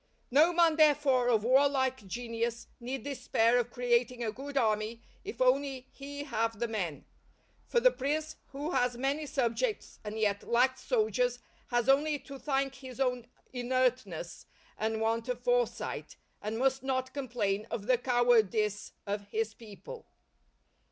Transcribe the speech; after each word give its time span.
No 0.31 0.51
man, 0.51 0.77
therefore, 0.77 1.27
of 1.27 1.43
warlike 1.43 2.07
genius, 2.07 2.65
need 2.79 3.03
despair 3.03 3.59
of 3.59 3.69
creating 3.69 4.23
a 4.23 4.31
good 4.31 4.57
army 4.57 4.99
if 5.23 5.39
only 5.39 5.85
he 5.91 6.23
have 6.23 6.57
the 6.57 6.67
men; 6.67 7.05
for 7.67 7.79
the 7.79 7.91
prince 7.91 8.35
who 8.47 8.71
has 8.71 8.97
many 8.97 9.27
subjects 9.27 9.99
and 10.03 10.17
yet 10.17 10.41
lacks 10.41 10.81
soldiers, 10.81 11.37
has 11.67 11.87
only 11.87 12.17
to 12.17 12.39
thank 12.39 12.73
his 12.73 12.99
own 12.99 13.27
inertness 13.53 14.47
and 14.75 15.01
want 15.01 15.29
of 15.29 15.39
foresight, 15.43 16.15
and 16.41 16.57
must 16.57 16.81
not 16.81 17.13
complain 17.13 17.67
of 17.69 17.85
the 17.85 17.99
cowardice 17.99 18.93
of 19.05 19.27
his 19.27 19.53
people. 19.53 20.07